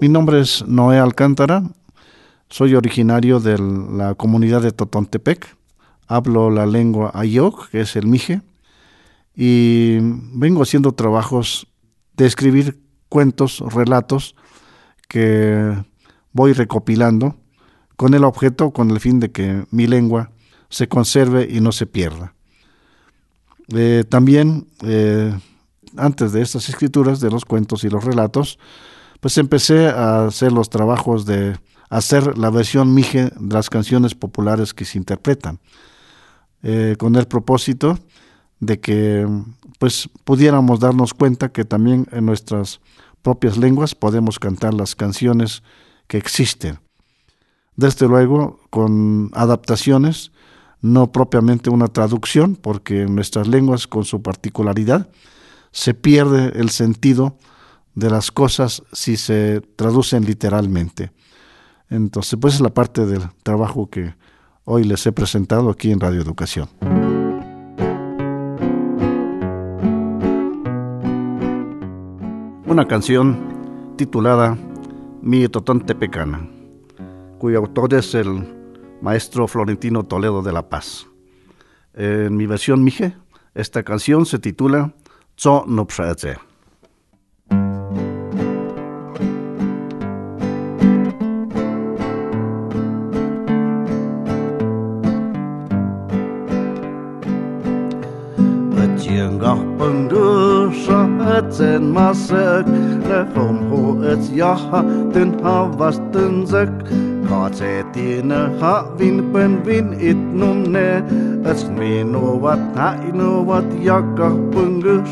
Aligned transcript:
Mi 0.00 0.08
nombre 0.08 0.40
es 0.40 0.66
Noé 0.66 0.98
Alcántara, 0.98 1.62
soy 2.48 2.74
originario 2.74 3.38
de 3.38 3.58
la 3.58 4.14
comunidad 4.14 4.62
de 4.62 4.72
Totontepec, 4.72 5.54
hablo 6.08 6.48
la 6.48 6.64
lengua 6.64 7.10
Ayok, 7.12 7.68
que 7.68 7.82
es 7.82 7.96
el 7.96 8.06
mije, 8.06 8.40
y 9.36 9.98
vengo 10.32 10.62
haciendo 10.62 10.92
trabajos 10.92 11.66
de 12.16 12.24
escribir 12.24 12.80
cuentos, 13.10 13.58
relatos 13.58 14.36
que 15.06 15.76
voy 16.32 16.54
recopilando 16.54 17.36
con 17.96 18.14
el 18.14 18.24
objeto, 18.24 18.70
con 18.70 18.90
el 18.90 19.00
fin 19.00 19.20
de 19.20 19.30
que 19.30 19.66
mi 19.70 19.86
lengua 19.86 20.30
se 20.70 20.88
conserve 20.88 21.46
y 21.50 21.60
no 21.60 21.72
se 21.72 21.84
pierda. 21.84 22.32
Eh, 23.68 24.04
también, 24.08 24.66
eh, 24.82 25.38
antes 25.98 26.32
de 26.32 26.40
estas 26.40 26.70
escrituras, 26.70 27.20
de 27.20 27.30
los 27.30 27.44
cuentos 27.44 27.84
y 27.84 27.90
los 27.90 28.02
relatos, 28.02 28.58
pues 29.20 29.38
empecé 29.38 29.88
a 29.88 30.26
hacer 30.26 30.52
los 30.52 30.70
trabajos 30.70 31.26
de 31.26 31.58
hacer 31.90 32.38
la 32.38 32.50
versión 32.50 32.94
mije 32.94 33.30
de 33.38 33.54
las 33.54 33.68
canciones 33.68 34.14
populares 34.14 34.72
que 34.72 34.84
se 34.84 34.98
interpretan, 34.98 35.58
eh, 36.62 36.96
con 36.98 37.16
el 37.16 37.26
propósito 37.26 37.98
de 38.60 38.80
que 38.80 39.26
pues 39.78 40.08
pudiéramos 40.24 40.80
darnos 40.80 41.14
cuenta 41.14 41.50
que 41.50 41.64
también 41.64 42.06
en 42.12 42.26
nuestras 42.26 42.80
propias 43.22 43.56
lenguas 43.56 43.94
podemos 43.94 44.38
cantar 44.38 44.74
las 44.74 44.94
canciones 44.94 45.62
que 46.06 46.18
existen. 46.18 46.78
Desde 47.76 48.06
luego 48.06 48.60
con 48.70 49.30
adaptaciones, 49.34 50.32
no 50.82 51.12
propiamente 51.12 51.70
una 51.70 51.88
traducción, 51.88 52.56
porque 52.56 53.02
en 53.02 53.14
nuestras 53.14 53.48
lenguas 53.48 53.86
con 53.86 54.04
su 54.04 54.22
particularidad 54.22 55.08
se 55.72 55.94
pierde 55.94 56.58
el 56.58 56.70
sentido 56.70 57.36
de 58.00 58.10
las 58.10 58.32
cosas 58.32 58.82
si 58.92 59.16
se 59.16 59.60
traducen 59.76 60.24
literalmente. 60.24 61.12
Entonces, 61.90 62.38
pues 62.40 62.54
es 62.54 62.60
la 62.60 62.70
parte 62.70 63.04
del 63.06 63.22
trabajo 63.42 63.88
que 63.88 64.14
hoy 64.64 64.84
les 64.84 65.06
he 65.06 65.12
presentado 65.12 65.70
aquí 65.70 65.92
en 65.92 66.00
Radio 66.00 66.20
Educación. 66.22 66.68
Una 72.66 72.88
canción 72.88 73.94
titulada 73.96 74.56
Mi 75.20 75.46
Totonte 75.48 75.94
Pecana, 75.94 76.48
cuyo 77.38 77.58
autor 77.58 77.92
es 77.94 78.14
el 78.14 78.96
maestro 79.02 79.46
Florentino 79.46 80.04
Toledo 80.04 80.42
de 80.42 80.52
La 80.52 80.68
Paz. 80.68 81.06
En 81.92 82.36
mi 82.36 82.46
versión 82.46 82.82
mije, 82.82 83.14
esta 83.54 83.82
canción 83.82 84.24
se 84.24 84.38
titula 84.38 84.94
Tso 85.34 85.64
no 85.66 85.86
sen 101.52 101.92
masøk 101.94 102.66
Le 103.08 103.20
fom 103.34 103.56
hoets 103.70 104.30
jaha 104.34 104.82
tyn 105.12 105.34
havastyn 105.44 106.46
sök 106.46 106.74
Kaatsetine 107.28 108.40
havin 108.60 109.18
penvin 109.32 109.92
itnumne 110.00 111.02
As 111.44 111.64
minuvat 111.78 112.60
wat 113.46 113.70
jakah 113.82 114.34
pungus 114.52 115.10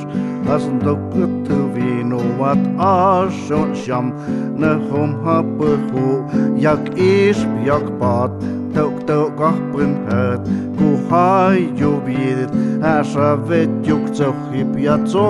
As 0.48 0.64
dokut 0.84 1.48
vinuvat 1.74 2.58
asun 2.78 3.74
sham 3.74 4.12
Ne 4.58 4.72
hom 4.90 5.14
hapuhu 5.24 6.24
jak 6.58 6.82
isp 6.96 7.48
jak 7.66 7.86
pat 8.00 8.30
Tok 8.74 9.06
tok 9.06 9.40
ahpun 9.40 9.94
hët 10.08 10.67
Հայյուբիդ 11.08 12.50
Աշավետ 12.84 13.76
յուկ 13.88 14.08
ծոխի 14.18 14.64
պյացո 14.74 15.28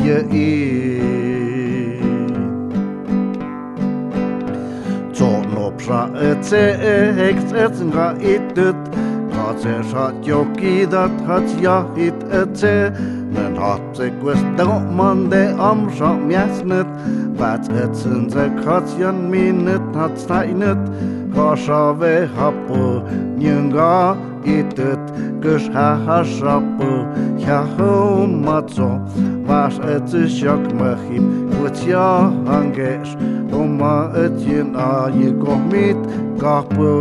յեի 0.00 0.44
Ծորնոպշա 5.18 6.00
էցե 6.30 6.62
էքց 7.26 7.52
էցնգա 7.66 8.06
իտտ 8.34 8.88
Հացե 9.36 9.76
շատ 9.90 10.30
յոկի 10.30 10.74
դատ 10.94 11.20
հաց 11.28 11.52
յահիտ 11.66 12.24
էցե 12.40 12.74
Նեն 13.36 13.60
հացե 13.60 14.08
գուս 14.24 14.42
դղման 14.62 15.22
դե 15.34 15.42
ամշա 15.68 16.14
միասնըտ 16.24 16.96
Բաց 17.42 17.70
էցն 17.84 18.26
ձեք 18.32 18.58
հաց 18.70 18.96
յան 19.04 19.22
մինըտ 19.36 20.00
հաց 20.00 20.26
նայնըt 20.32 20.90
Կաշավ 21.36 22.08
է 22.08 22.16
հապը 22.40 22.90
նյնգա 23.44 23.94
itet 24.44 25.04
Gëch 25.40 25.72
ha 25.74 25.96
ha 26.06 26.22
schappe 26.24 26.92
Ja 27.38 27.62
ho 27.76 28.26
mat 28.26 28.70
zo. 28.70 29.00
Wach 29.46 29.78
et 29.84 30.08
sech 30.08 30.42
jak 30.42 30.72
mach 30.74 31.02
him 31.10 31.50
Gut 31.50 31.76
ja 31.86 32.30
angéch 32.46 33.16
Omma 33.52 34.12
et 34.24 34.36
jeen 34.46 34.76
a 34.76 35.08
je 35.08 35.32
goch 35.32 35.64
mit 35.70 35.98
Garpe 36.38 36.94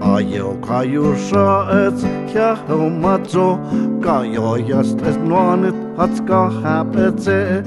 A 0.00 0.20
jo 0.20 0.56
ka 0.62 0.82
jo 0.82 1.14
scha 1.14 1.48
et 1.86 1.98
Ja 2.34 2.54
ho 2.68 2.88
mat 2.90 3.30
zo. 3.30 3.58
Ga 4.00 4.22
jo 4.22 4.56
just 4.56 5.00
et 5.02 5.18
no 5.24 5.56
net 5.56 5.74
hats 5.96 6.20
ga 6.20 6.48
hab 6.62 6.96
et 6.96 7.20
se. 7.20 7.62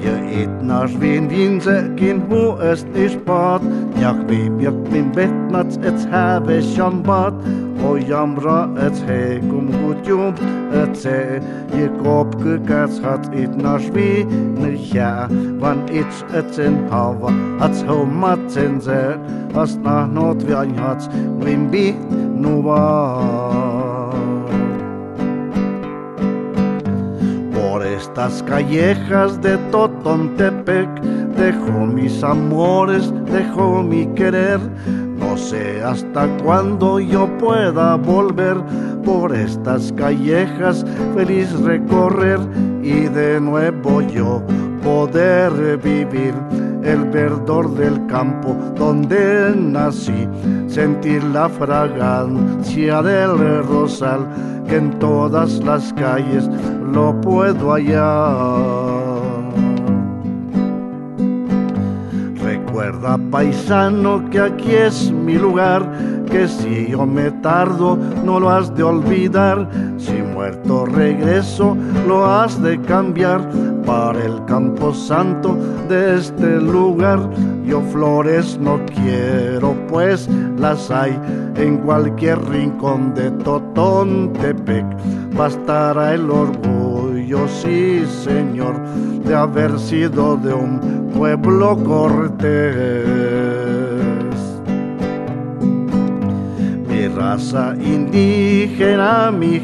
Je 0.00 0.14
et 0.42 0.62
nach 0.62 0.90
wien 1.00 1.28
Diense 1.28 1.76
gin 1.96 2.22
wo 2.28 2.56
es 2.60 2.84
nicht 2.94 3.24
bat. 3.24 3.62
Mjaqbib, 3.94 4.60
yaqbim 4.66 5.14
betnats 5.14 5.76
ets 5.84 6.04
have 6.04 6.50
shambat 6.74 7.34
O 7.84 7.96
yamra 7.98 8.58
ets 8.86 9.00
he 9.00 9.40
gum 9.40 9.66
gutjum 9.70 10.32
ets 10.82 11.04
e 11.04 11.40
ye 11.76 11.88
kop 12.02 12.34
gekas 12.42 13.00
hat 13.02 13.26
it 13.34 13.50
nashvi 13.64 14.24
nilja 14.60 15.10
van 15.60 15.82
its 16.00 16.22
ets 16.40 16.58
en 16.66 16.78
hava 16.88 17.32
ats 17.66 17.82
homat 17.82 18.56
en 18.64 18.80
ze 18.80 19.02
as 19.62 19.76
na 19.76 20.06
not 20.06 20.42
vi 20.42 20.54
ein 20.54 20.74
hat 20.84 21.02
mimbi 21.44 21.86
nuva 22.44 22.80
Por 27.54 27.82
estas 27.82 28.42
callejas 28.48 29.36
de 29.42 29.58
Totontepec 29.70 30.88
dejo 31.36 31.86
mis 31.86 32.22
amores, 32.22 33.12
dejo 33.30 33.82
mi 33.82 34.06
querer. 34.14 34.60
No 35.18 35.36
sé 35.36 35.82
hasta 35.82 36.26
cuándo 36.38 37.00
yo 37.00 37.26
pueda 37.38 37.96
volver 37.96 38.56
por 39.04 39.34
estas 39.34 39.92
callejas, 39.92 40.84
feliz 41.14 41.52
recorrer 41.60 42.40
y 42.82 43.08
de 43.08 43.40
nuevo 43.40 44.00
yo 44.00 44.42
poder 44.82 45.78
vivir 45.78 46.34
el 46.82 47.04
verdor 47.06 47.74
del 47.74 48.06
campo 48.06 48.54
donde 48.76 49.54
nací, 49.56 50.28
sentir 50.66 51.24
la 51.24 51.48
fragancia 51.48 53.02
del 53.02 53.64
rosal 53.64 54.28
que 54.68 54.76
en 54.76 54.98
todas 54.98 55.64
las 55.64 55.92
calles 55.94 56.48
lo 56.92 57.18
puedo 57.20 57.72
hallar. 57.72 58.83
Recuerda, 62.74 63.16
paisano, 63.30 64.28
que 64.30 64.40
aquí 64.40 64.72
es 64.72 65.12
mi 65.12 65.34
lugar, 65.34 65.88
que 66.28 66.48
si 66.48 66.88
yo 66.88 67.06
me 67.06 67.30
tardo 67.30 67.96
no 68.24 68.40
lo 68.40 68.50
has 68.50 68.74
de 68.74 68.82
olvidar. 68.82 69.68
Si 69.96 70.10
muerto 70.14 70.84
regreso 70.84 71.76
lo 72.08 72.26
has 72.26 72.60
de 72.60 72.80
cambiar 72.80 73.48
para 73.86 74.24
el 74.24 74.44
campo 74.46 74.92
santo 74.92 75.56
de 75.88 76.16
este 76.16 76.60
lugar. 76.60 77.20
Yo 77.64 77.80
flores 77.92 78.58
no 78.60 78.80
quiero, 78.86 79.76
pues 79.86 80.28
las 80.58 80.90
hay 80.90 81.16
en 81.54 81.78
cualquier 81.78 82.44
rincón 82.44 83.14
de 83.14 83.30
Totontepec. 83.30 84.84
Bastará 85.36 86.14
el 86.14 86.28
orgullo, 86.28 86.93
sí 87.48 88.04
señor, 88.24 88.74
de 89.24 89.34
haber 89.34 89.78
sido 89.78 90.36
de 90.36 90.52
un 90.54 91.10
pueblo 91.16 91.76
cortés. 91.82 93.04
raza 97.14 97.74
indígena, 97.80 99.30
mi 99.30 99.60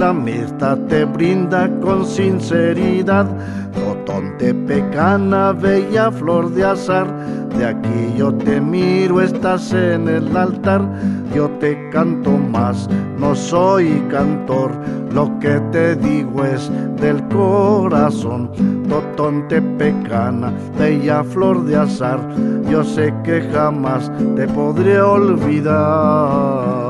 la 0.00 0.12
mirta 0.14 0.76
te 0.88 1.04
brinda 1.04 1.68
con 1.80 2.06
sinceridad. 2.06 3.26
Totonte 3.74 4.54
pecana, 4.54 5.52
bella 5.52 6.10
flor 6.10 6.50
de 6.54 6.64
azar, 6.64 7.06
de 7.56 7.66
aquí 7.66 8.14
yo 8.16 8.32
te 8.34 8.62
miro, 8.62 9.20
estás 9.20 9.72
en 9.74 10.08
el 10.08 10.34
altar, 10.34 10.82
yo 11.34 11.50
te 11.60 11.90
canto 11.90 12.30
más, 12.30 12.88
no 13.18 13.34
soy 13.34 14.02
cantor, 14.10 14.72
lo 15.12 15.38
que 15.38 15.60
te 15.70 15.94
digo 15.96 16.44
es 16.46 16.70
del 16.98 17.22
corazón. 17.28 18.50
Totonte 18.88 19.60
pecana, 19.60 20.50
bella 20.78 21.22
flor 21.22 21.64
de 21.66 21.76
azar, 21.76 22.20
yo 22.70 22.82
sé 22.82 23.12
que 23.22 23.42
jamás 23.52 24.10
te 24.34 24.48
podré 24.48 24.98
olvidar. 25.00 26.89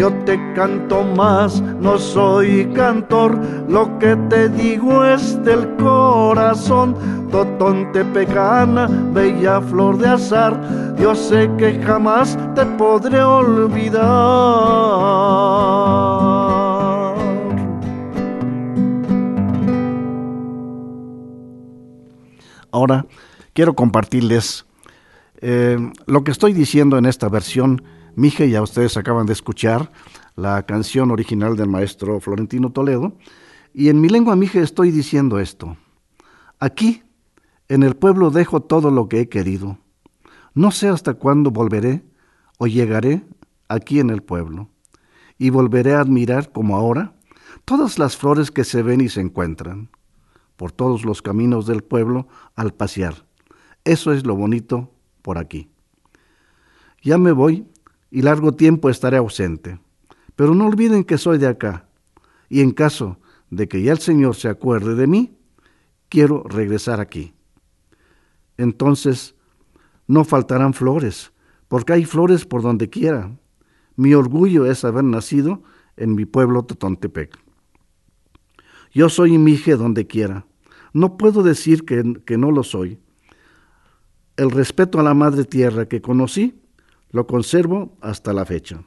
Yo 0.00 0.10
te 0.24 0.38
canto 0.54 1.04
más, 1.04 1.60
no 1.60 1.98
soy 1.98 2.72
cantor, 2.72 3.38
lo 3.68 3.98
que 3.98 4.16
te 4.30 4.48
digo 4.48 5.04
es 5.04 5.44
del 5.44 5.76
corazón. 5.76 6.96
Totonte 7.30 8.02
pecana, 8.06 8.88
bella 9.12 9.60
flor 9.60 9.98
de 9.98 10.08
azar, 10.08 10.96
yo 10.98 11.14
sé 11.14 11.50
que 11.58 11.78
jamás 11.82 12.38
te 12.54 12.64
podré 12.64 13.22
olvidar. 13.22 14.00
Ahora 22.70 23.04
quiero 23.52 23.74
compartirles 23.74 24.64
eh, 25.42 25.76
lo 26.06 26.24
que 26.24 26.30
estoy 26.30 26.54
diciendo 26.54 26.96
en 26.96 27.04
esta 27.04 27.28
versión 27.28 27.82
Mije, 28.20 28.50
ya 28.50 28.60
ustedes 28.60 28.98
acaban 28.98 29.24
de 29.24 29.32
escuchar 29.32 29.90
la 30.36 30.66
canción 30.66 31.10
original 31.10 31.56
del 31.56 31.70
maestro 31.70 32.20
Florentino 32.20 32.70
Toledo. 32.70 33.16
Y 33.72 33.88
en 33.88 33.98
mi 33.98 34.10
lengua 34.10 34.36
Mije 34.36 34.60
estoy 34.60 34.90
diciendo 34.90 35.38
esto. 35.38 35.78
Aquí, 36.58 37.02
en 37.68 37.82
el 37.82 37.96
pueblo 37.96 38.30
dejo 38.30 38.60
todo 38.60 38.90
lo 38.90 39.08
que 39.08 39.20
he 39.20 39.28
querido. 39.30 39.78
No 40.52 40.70
sé 40.70 40.90
hasta 40.90 41.14
cuándo 41.14 41.50
volveré 41.50 42.04
o 42.58 42.66
llegaré 42.66 43.24
aquí 43.68 44.00
en 44.00 44.10
el 44.10 44.22
pueblo. 44.22 44.68
Y 45.38 45.48
volveré 45.48 45.94
a 45.94 46.00
admirar, 46.00 46.52
como 46.52 46.76
ahora, 46.76 47.14
todas 47.64 47.98
las 47.98 48.18
flores 48.18 48.50
que 48.50 48.64
se 48.64 48.82
ven 48.82 49.00
y 49.00 49.08
se 49.08 49.22
encuentran, 49.22 49.88
por 50.56 50.72
todos 50.72 51.06
los 51.06 51.22
caminos 51.22 51.64
del 51.66 51.82
pueblo 51.82 52.28
al 52.54 52.74
pasear. 52.74 53.24
Eso 53.84 54.12
es 54.12 54.26
lo 54.26 54.36
bonito 54.36 54.92
por 55.22 55.38
aquí. 55.38 55.70
Ya 57.02 57.16
me 57.16 57.32
voy 57.32 57.66
y 58.10 58.22
largo 58.22 58.52
tiempo 58.52 58.90
estaré 58.90 59.16
ausente. 59.16 59.80
Pero 60.36 60.54
no 60.54 60.66
olviden 60.66 61.04
que 61.04 61.18
soy 61.18 61.38
de 61.38 61.46
acá, 61.46 61.88
y 62.48 62.60
en 62.60 62.72
caso 62.72 63.18
de 63.50 63.68
que 63.68 63.82
ya 63.82 63.92
el 63.92 63.98
Señor 63.98 64.36
se 64.36 64.48
acuerde 64.48 64.94
de 64.94 65.06
mí, 65.06 65.36
quiero 66.08 66.42
regresar 66.44 67.00
aquí. 67.00 67.34
Entonces, 68.56 69.34
no 70.06 70.24
faltarán 70.24 70.74
flores, 70.74 71.32
porque 71.68 71.92
hay 71.92 72.04
flores 72.04 72.44
por 72.44 72.62
donde 72.62 72.90
quiera. 72.90 73.30
Mi 73.96 74.14
orgullo 74.14 74.66
es 74.66 74.84
haber 74.84 75.04
nacido 75.04 75.62
en 75.96 76.14
mi 76.14 76.24
pueblo 76.24 76.64
Totontepec. 76.64 77.38
Yo 78.92 79.08
soy 79.08 79.38
mije 79.38 79.76
donde 79.76 80.06
quiera. 80.06 80.46
No 80.92 81.16
puedo 81.16 81.42
decir 81.42 81.84
que, 81.84 82.20
que 82.26 82.36
no 82.38 82.50
lo 82.50 82.64
soy. 82.64 82.98
El 84.36 84.50
respeto 84.50 84.98
a 84.98 85.02
la 85.02 85.14
madre 85.14 85.44
tierra 85.44 85.86
que 85.86 86.00
conocí 86.00 86.60
lo 87.10 87.26
conservo 87.26 87.96
hasta 88.00 88.32
la 88.32 88.44
fecha. 88.44 88.84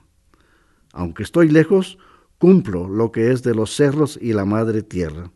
Aunque 0.91 1.23
estoy 1.23 1.49
lejos, 1.49 1.97
cumplo 2.37 2.87
lo 2.87 3.11
que 3.11 3.31
es 3.31 3.43
de 3.43 3.55
los 3.55 3.75
cerros 3.75 4.17
y 4.21 4.33
la 4.33 4.45
madre 4.45 4.83
tierra. 4.83 5.31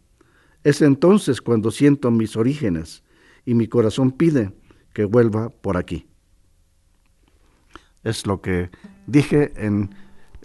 Es 0.64 0.82
entonces 0.82 1.42
cuando 1.42 1.72
siento 1.72 2.12
mis 2.12 2.36
orígenes 2.36 3.04
y 3.46 3.54
mi 3.54 3.68
corazón 3.68 4.12
pide 4.12 4.54
que 4.94 5.06
vuelva 5.06 5.50
por 5.50 5.78
aquí. 5.78 6.08
Es 8.04 8.26
lo 8.26 8.42
que 8.42 8.70
dije 9.06 9.54
en 9.56 9.96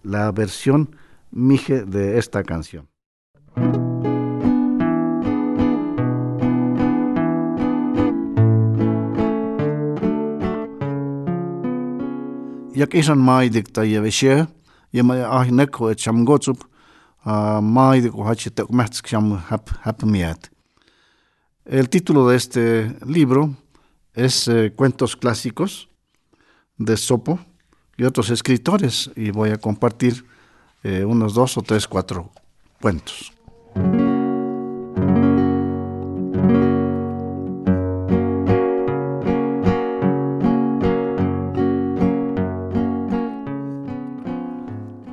la 0.03 0.31
versión 0.33 0.97
Mije 1.35 1.85
de 1.87 2.19
esta 2.19 2.43
canción. 2.43 2.89
Jak 12.75 12.95
isan 12.95 13.19
maidik 13.19 13.73
ta 13.73 13.85
ya 13.85 14.01
veshe 14.01 14.47
ya 14.93 15.03
ma 15.03 15.15
ah 15.25 15.45
neko 15.45 15.91
et 15.91 15.99
cham 15.99 16.25
gotsup 16.25 16.65
maidik 17.63 18.15
o 18.15 18.25
hachi 18.25 18.51
te 18.51 18.63
mehtsk 18.71 19.07
cham 19.07 19.33
hap 19.49 19.71
hap 19.85 20.03
miat. 20.03 20.51
El 21.65 21.89
título 21.89 22.29
de 22.29 22.37
este 22.37 22.97
libro 23.07 23.55
es 24.15 24.49
eh, 24.49 24.73
Cuentos 24.75 25.17
clásicos 25.17 25.89
de 26.77 26.97
Sopo 26.97 27.39
y 27.97 28.05
otros 28.05 28.31
escritores 28.31 29.11
y 29.15 29.31
voy 29.31 29.51
a 29.51 29.59
compartir 29.59 30.25
eh, 30.83 31.05
unos 31.05 31.35
dos 31.35 31.57
o 31.57 31.63
tres, 31.63 31.87
cuatro 31.87 32.33
cuentos. 32.81 33.33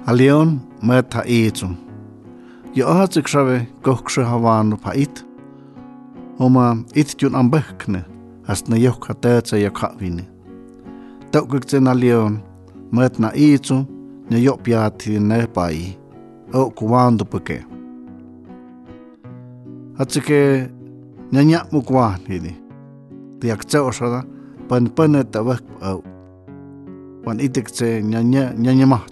Alion 0.10 0.60
meta 0.82 1.22
etum. 1.26 1.76
Yo 2.74 2.88
hatse 2.88 3.22
krave 3.22 3.68
gokshe 3.84 4.24
havanu 4.24 4.76
pa 4.82 4.92
it. 4.96 5.24
Oma 6.40 6.84
it 6.96 7.16
jun 7.18 7.36
am 7.36 7.52
bekne, 7.52 8.04
as 8.48 8.64
ya 8.64 8.68
ne 8.70 8.78
yok 8.80 9.08
hatetse 9.08 9.62
yo 9.62 9.70
katvine. 9.70 10.26
Tokukten 11.32 11.88
alion 11.88 12.42
metna 12.92 13.30
etum, 13.36 13.86
ne 14.32 14.40
yok 14.40 14.64
piati 14.64 15.20
ne 15.20 15.46
pai. 15.46 15.96
O 16.54 16.72
kuwando 16.72 17.26
peke. 17.26 17.64
Hatse 19.98 20.22
ke 20.22 20.72
nyanyak 21.32 21.72
mukwa 21.72 22.18
hidi. 22.28 22.56
Tiak 23.40 23.62
pan 24.68 24.90
panet 24.90 25.32
tabak 25.32 25.62
au. 25.82 26.04
Wan 27.26 27.40
itik 27.40 27.70
ce 27.70 28.02
nyanya 28.02 28.54
nyanya 28.58 28.88
mah. 28.88 29.06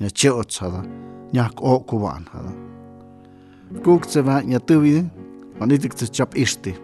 ya 0.00 0.10
cheot 0.10 0.50
sada 0.50 0.84
ya 1.32 1.50
o 1.56 1.80
kuban 1.80 2.24
sada 2.32 2.52
kuk 3.84 4.04
se 4.04 4.20
va 4.20 4.42
ya 4.46 4.60
tuvi 4.60 5.04
anitik 5.60 5.92
se 5.98 6.06
chap 6.06 6.36
ishti 6.36 6.74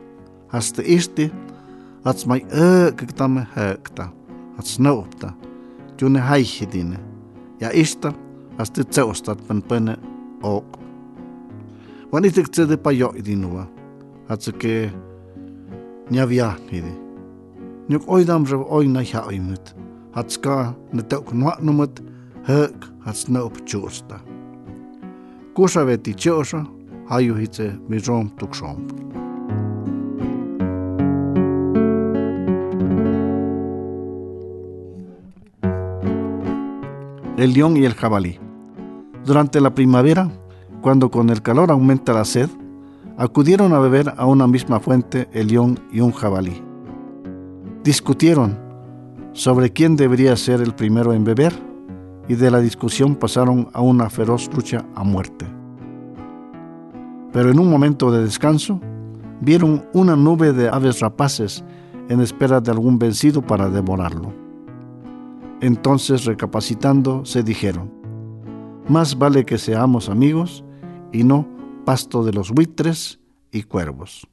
hasta 0.49 0.83
ishti 0.83 1.31
ats 2.05 2.26
mai 2.26 2.40
e 2.52 2.93
kktame 2.97 3.47
hekta 3.57 4.09
ats 4.59 4.79
noopta 4.79 5.33
tune 5.97 6.19
haihidine 6.19 6.99
ya 7.61 7.73
ishta 7.73 8.12
hasta 8.59 8.85
tseostat 8.85 9.38
pen 9.49 9.62
pen 9.62 9.97
ok 10.43 10.79
anitik 12.12 12.55
se 12.55 12.67
de 12.67 12.76
payo 12.76 13.12
idinua 13.17 13.67
ats 14.29 14.50
ke 14.59 14.90
nya 16.11 16.26
via 16.26 16.57
hidi 16.71 16.95
nyok 17.88 18.02
oidam 18.07 18.45
rev 18.45 18.62
oina 18.69 19.02
ha 19.12 19.26
oimut 19.26 19.75
hatska 20.12 20.75
ne 20.93 21.02
tok 21.02 21.33
nuat 21.33 21.62
numut 21.62 22.00
hög 22.47 22.75
hatsna 23.04 23.42
upp 23.42 23.64
tjosta. 23.66 24.20
Kusa 25.54 25.85
veti 25.85 26.14
tjosa, 26.14 26.64
haju 27.09 27.35
El 37.37 37.54
león 37.54 37.76
y 37.76 37.85
el 37.85 37.94
jabalí. 37.94 38.38
Durante 39.25 39.61
la 39.61 39.75
primavera, 39.75 40.30
cuando 40.82 41.11
con 41.11 41.30
el 41.30 41.40
calor 41.42 41.70
aumenta 41.70 42.12
la 42.12 42.25
sed, 42.25 42.50
acudieron 43.16 43.73
a 43.73 43.78
beber 43.78 44.12
a 44.16 44.26
una 44.26 44.47
misma 44.47 44.80
fuente 44.80 45.28
el 45.32 45.49
león 45.49 45.80
y 45.90 46.00
un 46.00 46.12
jabalí. 46.12 46.62
Discutieron 47.82 48.59
sobre 49.32 49.73
quién 49.73 49.97
debería 49.97 50.37
ser 50.37 50.61
el 50.61 50.75
primero 50.75 51.14
en 51.14 51.25
beber 51.25 51.69
y 52.30 52.37
de 52.37 52.49
la 52.49 52.60
discusión 52.60 53.16
pasaron 53.16 53.70
a 53.72 53.80
una 53.80 54.08
feroz 54.08 54.49
lucha 54.54 54.87
a 54.94 55.02
muerte. 55.02 55.46
Pero 57.32 57.50
en 57.50 57.58
un 57.58 57.68
momento 57.68 58.12
de 58.12 58.22
descanso, 58.22 58.80
vieron 59.40 59.84
una 59.94 60.14
nube 60.14 60.52
de 60.52 60.68
aves 60.68 61.00
rapaces 61.00 61.64
en 62.08 62.20
espera 62.20 62.60
de 62.60 62.70
algún 62.70 63.00
vencido 63.00 63.42
para 63.42 63.68
devorarlo. 63.68 64.32
Entonces, 65.60 66.25
recapacitando, 66.25 67.25
se 67.25 67.42
dijeron, 67.42 67.90
más 68.88 69.18
vale 69.18 69.44
que 69.44 69.58
seamos 69.58 70.08
amigos 70.08 70.64
y 71.12 71.25
no 71.25 71.49
pasto 71.84 72.22
de 72.22 72.32
los 72.32 72.52
buitres 72.52 73.18
y 73.50 73.64
cuervos. 73.64 74.25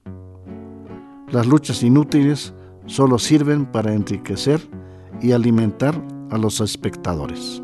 Las 1.32 1.48
luchas 1.48 1.82
inútiles 1.82 2.54
solo 2.86 3.18
sirven 3.18 3.66
para 3.66 3.92
enriquecer 3.92 4.62
y 5.20 5.32
alimentar 5.32 6.00
a 6.30 6.38
los 6.38 6.62
espectadores. 6.62 7.64